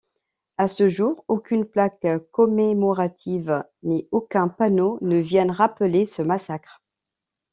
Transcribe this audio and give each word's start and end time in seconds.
À 0.57 0.67
ce 0.67 0.89
jour, 0.89 1.23
aucune 1.27 1.63
plaque 1.63 2.07
commémorative 2.31 3.63
ni 3.83 4.07
aucun 4.09 4.47
panneau 4.47 4.97
ne 5.01 5.19
viennent 5.19 5.51
rappeler 5.51 6.07
ce 6.07 6.23
massacre. 6.23 6.81